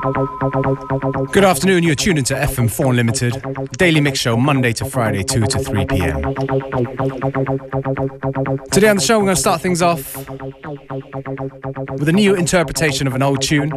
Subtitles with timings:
[0.00, 3.42] Good afternoon, you're tuned into FM4 Limited
[3.78, 6.22] daily mix show Monday to Friday, 2 to 3 pm.
[8.70, 10.14] Today on the show, we're going to start things off
[11.98, 13.70] with a new interpretation of an old tune.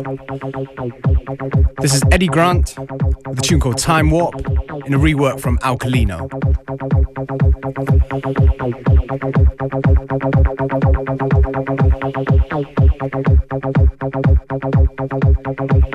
[1.79, 2.77] This is Eddie Grant
[3.27, 4.35] with a tune called Time Warp
[4.85, 6.29] in a rework from Alcalino.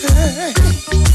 [0.00, 1.07] Hey.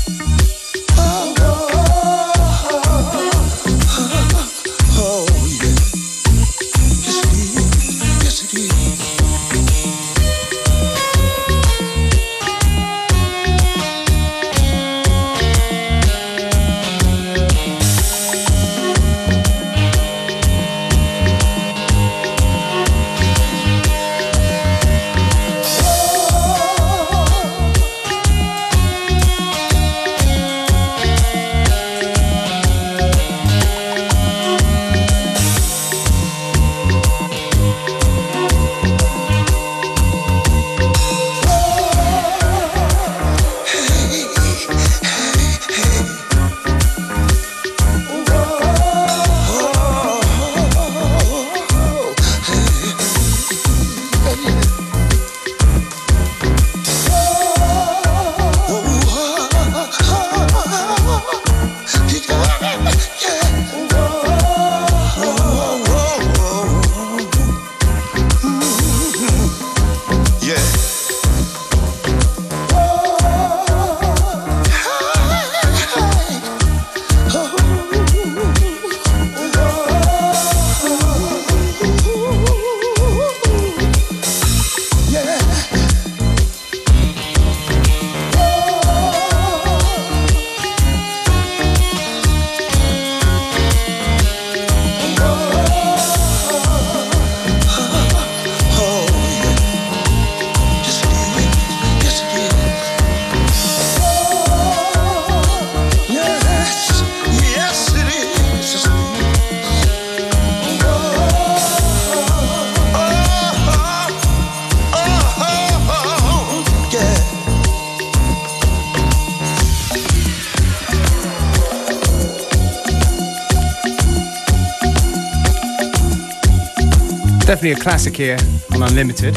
[127.64, 128.38] Definitely a classic here
[128.74, 129.34] on Unlimited.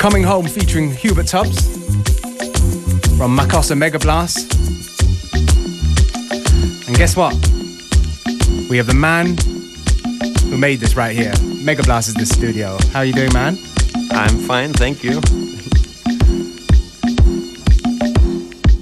[0.00, 1.62] Coming Home featuring Hubert Tubbs
[3.16, 4.52] from Makossa Mega Blast.
[6.88, 7.32] And guess what?
[8.68, 9.36] We have the man
[10.50, 11.32] who made this right here.
[11.62, 12.76] Mega Blast is the studio.
[12.92, 13.56] How are you doing, man?
[14.10, 15.20] I'm fine, thank you.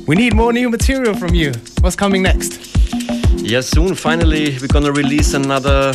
[0.06, 1.52] We need more new material from you.
[1.82, 2.74] What's coming next?
[3.36, 5.92] Yeah, soon finally we're gonna release another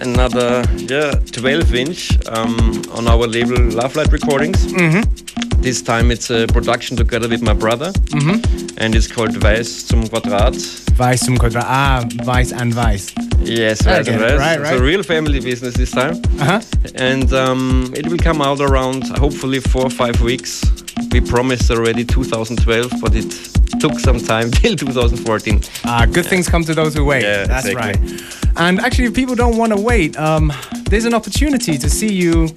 [0.00, 4.66] another yeah 12 inch um, on our label Love Light Recordings.
[4.72, 5.04] Mhm.
[5.62, 8.40] This time it's a production together with my brother, Mhm.
[8.78, 10.54] and it's called Weiß zum Quadrat.
[10.96, 11.64] Weiß zum Quadrat.
[11.68, 13.12] Ah, Weiß and Weiß.
[13.44, 14.38] Yes, Weiß Okay, and Weiß.
[14.38, 16.60] right, It's a real family business this time, Uh-huh.
[16.94, 20.62] and um, it will come out around hopefully four or five weeks.
[21.12, 23.32] We promised already 2012, but it
[23.80, 25.60] took some time till 2014.
[25.84, 27.22] Ah, good things come to those who wait.
[27.22, 28.06] Yeah, That's exactly.
[28.08, 28.22] right.
[28.56, 30.52] And actually, if people don't want to wait, um,
[30.90, 32.48] there's an opportunity to see you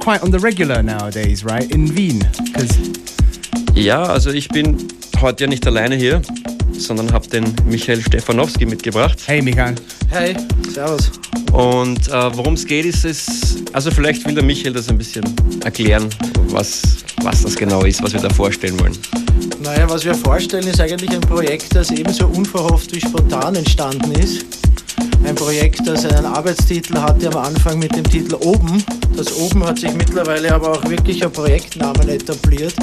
[0.00, 1.70] quite on the regular nowadays, right?
[1.70, 2.22] In Wien.
[3.74, 4.88] Ja, also ich bin
[5.20, 6.22] heute ja nicht alleine hier,
[6.72, 9.18] sondern habe den Michael Stefanowski mitgebracht.
[9.26, 9.74] hey, Michael.
[10.10, 10.36] Hey,
[10.72, 11.10] servus.
[11.52, 15.24] Und äh, worum es geht, ist es, also vielleicht will der Michael das ein bisschen
[15.64, 16.08] erklären,
[16.48, 16.82] was,
[17.22, 18.96] was das genau ist, was wir da vorstellen wollen.
[19.66, 24.46] Naja, was wir vorstellen, ist eigentlich ein Projekt, das ebenso unverhofft wie spontan entstanden ist.
[25.24, 28.84] Ein Projekt, das einen Arbeitstitel hatte am Anfang mit dem Titel Oben.
[29.16, 32.74] Das Oben hat sich mittlerweile aber auch wirklich ein Projektnamen etabliert.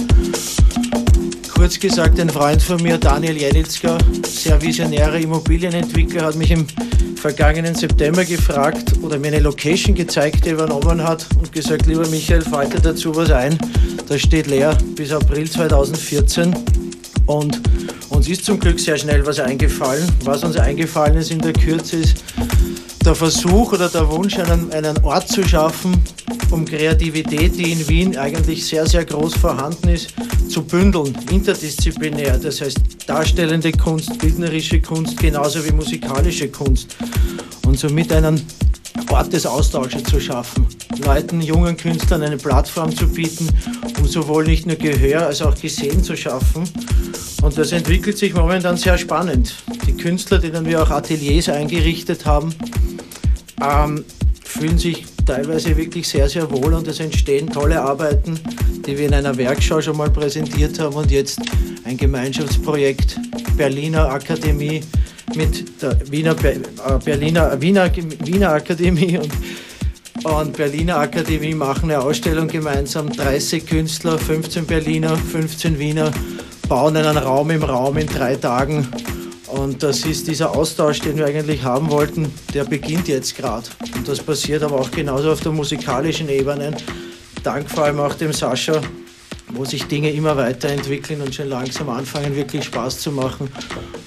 [1.56, 6.68] Kurz gesagt, ein Freund von mir, Daniel Jenitzka, sehr visionärer Immobilienentwickler, hat mich im
[7.24, 12.06] vergangenen September gefragt oder mir eine Location gezeigt, die er übernommen hat und gesagt, lieber
[12.10, 13.58] Michael, dir dazu was ein?
[14.10, 16.54] Das steht leer bis April 2014
[17.28, 17.62] und
[18.10, 20.06] uns ist zum Glück sehr schnell was eingefallen.
[20.26, 22.26] Was uns eingefallen ist in der Kürze ist
[23.06, 26.02] der Versuch oder der Wunsch, einen, einen Ort zu schaffen,
[26.52, 30.14] um Kreativität, die in Wien eigentlich sehr, sehr groß vorhanden ist,
[30.48, 32.38] zu bündeln, interdisziplinär.
[32.38, 36.96] Das heißt darstellende Kunst, bildnerische Kunst, genauso wie musikalische Kunst.
[37.66, 38.42] Und somit einen
[39.10, 40.68] Ort des Austausches zu schaffen,
[41.06, 43.48] Leuten, jungen Künstlern eine Plattform zu bieten,
[44.00, 46.64] um sowohl nicht nur Gehör als auch Gesehen zu schaffen.
[47.42, 49.56] Und das entwickelt sich momentan sehr spannend.
[49.86, 52.54] Die Künstler, denen wir auch Ateliers eingerichtet haben,
[53.62, 54.04] ähm,
[54.44, 58.40] fühlen sich teilweise wirklich sehr, sehr wohl und es entstehen tolle Arbeiten,
[58.86, 61.40] die wir in einer Werkschau schon mal präsentiert haben und jetzt
[61.84, 63.20] ein Gemeinschaftsprojekt
[63.58, 64.82] Berliner Akademie
[65.36, 66.60] mit der Wiener, äh,
[67.04, 67.90] Berliner, Wiener,
[68.24, 69.32] Wiener Akademie und,
[70.24, 73.12] und Berliner Akademie machen eine Ausstellung gemeinsam.
[73.12, 76.12] 30 Künstler, 15 Berliner, 15 Wiener
[76.68, 78.88] bauen einen Raum im Raum in drei Tagen.
[79.48, 83.68] Und das ist dieser Austausch, den wir eigentlich haben wollten, der beginnt jetzt gerade.
[83.96, 86.76] Und das passiert aber auch genauso auf der musikalischen Ebene.
[87.44, 88.82] Dank vor allem auch dem Sascha,
[89.54, 93.50] wo sich Dinge immer weiterentwickeln und schon langsam anfangen, wirklich Spaß zu machen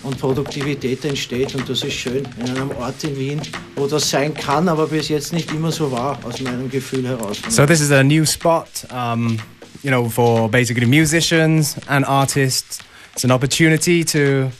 [0.02, 1.54] und Produktivität entsteht.
[1.54, 3.40] Und das ist schön in einem Ort in Wien,
[3.76, 7.38] wo das sein kann, aber bis jetzt nicht immer so war, aus meinem Gefühl heraus.
[7.48, 9.38] So this is a new spot, um,
[9.82, 12.80] you know, for basically musicians and artists.
[13.14, 14.50] It's an opportunity to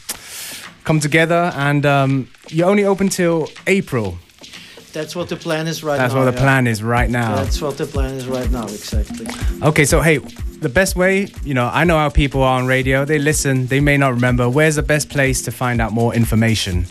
[0.84, 4.18] come together, and um, you're only open till April.
[4.96, 6.20] That's what the plan is right That's now.
[6.20, 6.42] what the yeah.
[6.42, 7.36] plan is right now.
[7.36, 9.26] That's what the plan is right now, exactly.
[9.62, 10.20] Okay, so hey,
[10.60, 13.04] the best way, you know, I know how people are on radio.
[13.04, 14.48] They listen, they may not remember.
[14.48, 16.86] Where's the best place to find out more information?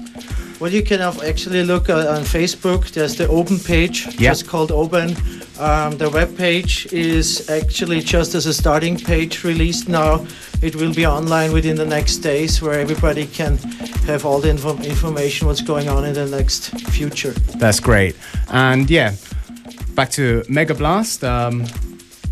[0.59, 2.91] Well, you can actually look uh, on Facebook.
[2.91, 4.29] There's the open page, Yeah.
[4.31, 5.15] just called Open.
[5.59, 10.25] Um, the web page is actually just as a starting page released now.
[10.61, 13.57] It will be online within the next days, where everybody can
[14.07, 17.31] have all the info- information what's going on in the next future.
[17.59, 18.15] That's great.
[18.49, 19.15] And yeah,
[19.93, 21.23] back to Mega Blast.
[21.23, 21.65] Um,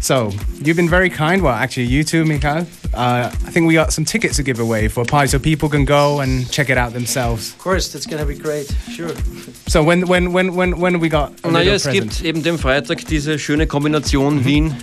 [0.03, 0.29] so
[0.63, 1.41] you've been very kind.
[1.41, 2.67] Well, actually, you too, Mikhail.
[2.93, 5.69] Uh, I think we got some tickets to give away for a party, so people
[5.69, 7.53] can go and check it out themselves.
[7.53, 8.67] Of course, that's gonna be great.
[8.95, 9.13] Sure.
[9.67, 12.11] So when when when when when we got a Naja, es present?
[12.11, 14.75] gibt eben den Freitag diese schöne Kombination Wien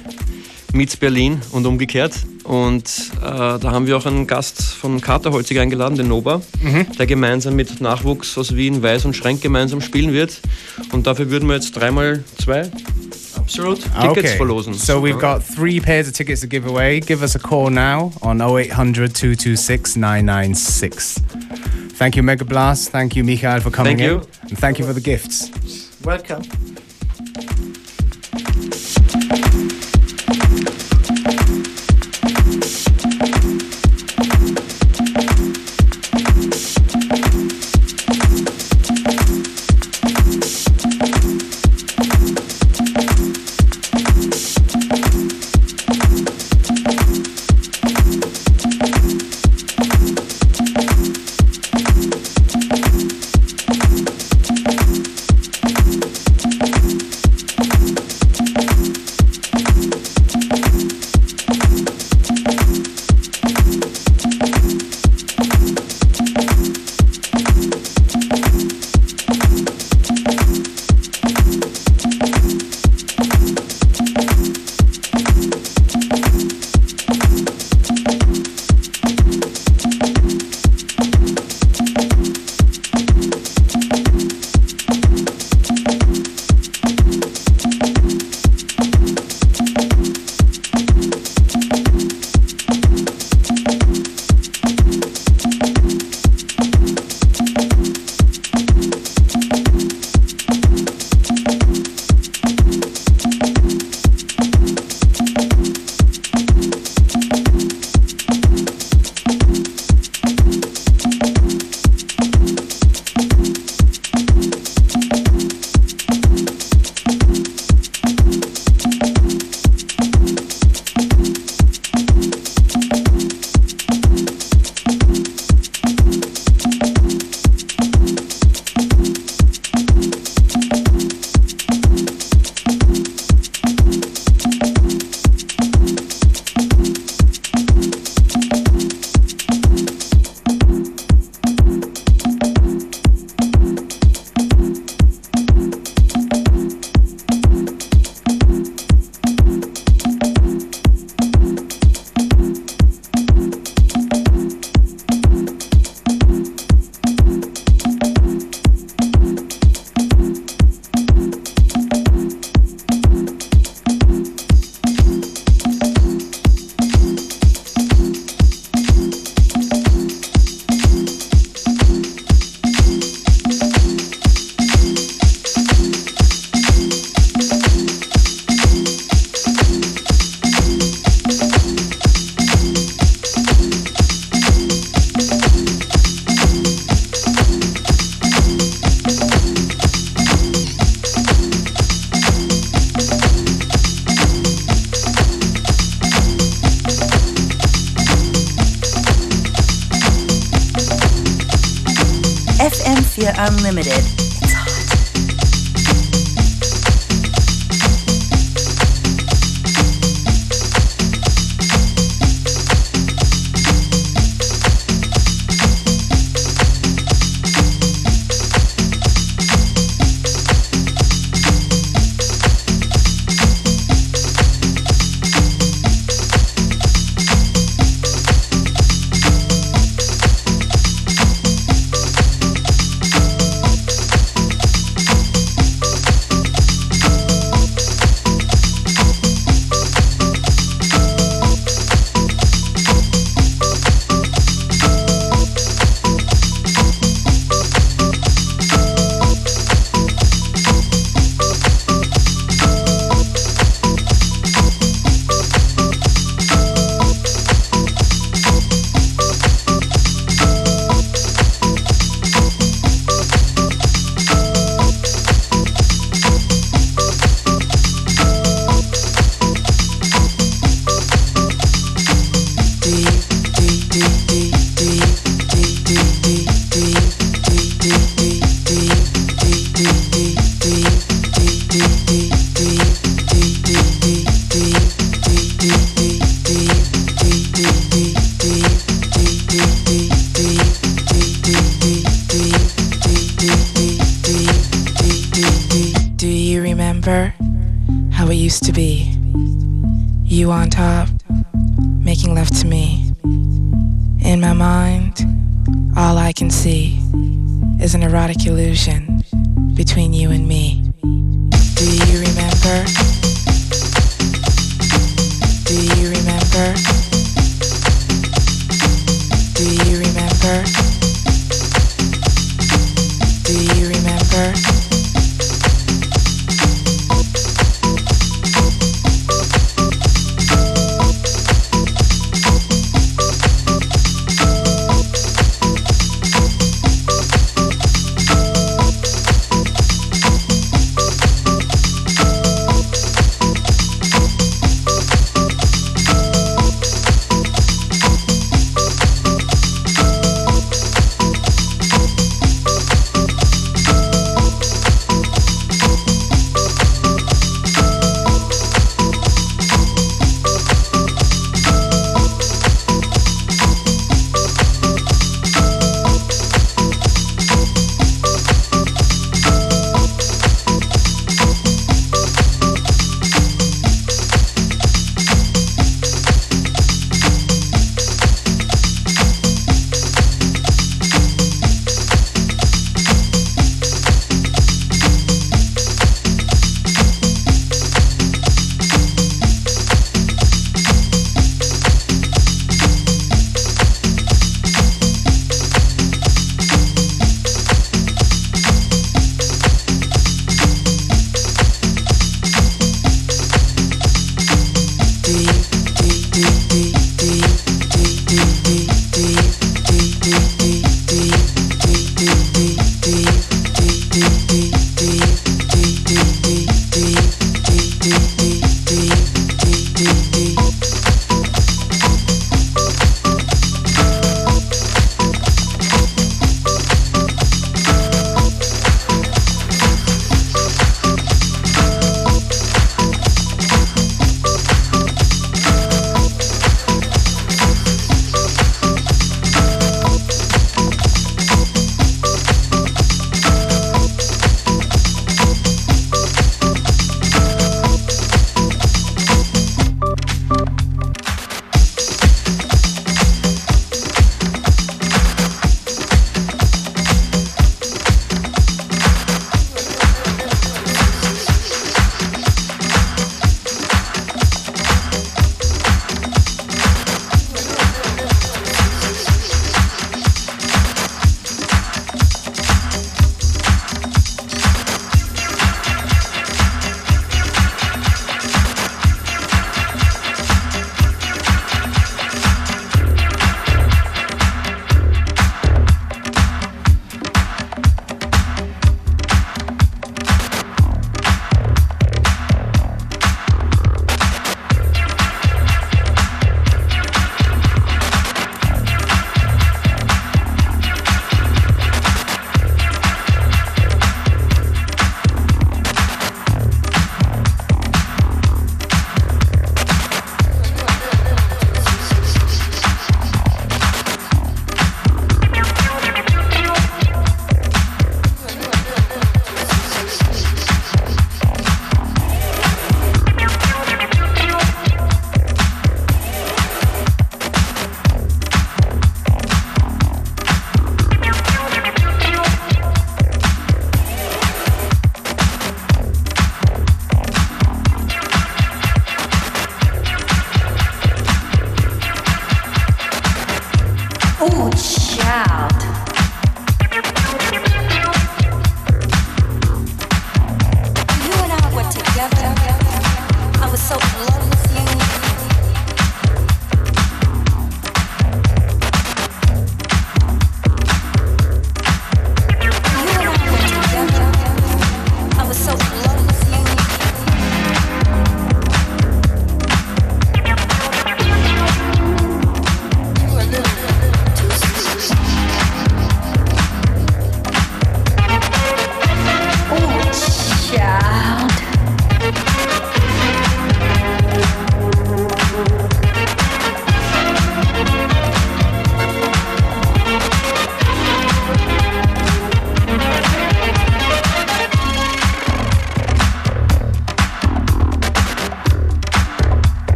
[0.72, 2.14] mit Berlin und umgekehrt.
[2.44, 2.84] Und
[3.18, 6.40] äh, da haben wir auch einen Gast von Katerholzig eingeladen, den Noba,
[6.98, 10.40] der gemeinsam mit Nachwuchs aus Wien, Weiß und Schrenk gemeinsam spielen wird.
[10.92, 12.70] Und dafür würden wir jetzt dreimal zwei
[13.36, 13.86] Absolut.
[13.94, 14.74] Ah, tickets verlosen.
[14.74, 17.00] So we've got three pairs of tickets to give away.
[17.00, 21.18] Give us a call now on 0800 226 996.
[22.00, 22.90] Thank you, Mega Blast.
[22.90, 24.30] Thank you, Mikhail, for coming Thank in.
[24.48, 25.50] And thank you for the gifts.
[26.02, 26.42] Welcome.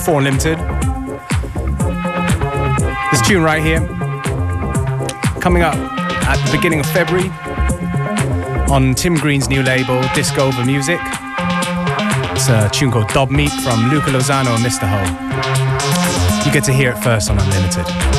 [0.00, 0.58] 4 Limited.
[3.10, 3.80] This tune right here,
[5.40, 7.28] coming up at the beginning of February
[8.70, 10.98] on Tim Green's new label, Disco Over Music.
[12.32, 14.88] It's a tune called Dob Meat from Luca Lozano and Mr.
[14.88, 16.44] Ho.
[16.46, 18.09] You get to hear it first on Unlimited.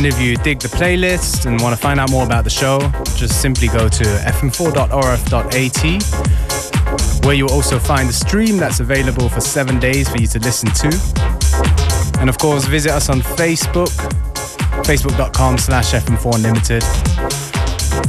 [0.00, 2.80] And if you dig the playlist and want to find out more about the show,
[3.16, 5.82] just simply go to fm4.orf.at,
[7.26, 10.70] where you'll also find the stream that's available for seven days for you to listen
[10.70, 10.88] to.
[12.18, 13.90] And of course, visit us on Facebook,
[14.84, 16.82] facebook.com slash fm4unlimited,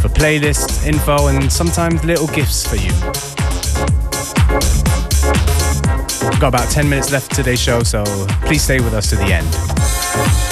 [0.02, 2.94] for playlists, info, and sometimes little gifts for you.
[6.30, 8.06] We've got about 10 minutes left today's show, so
[8.46, 10.51] please stay with us to the end.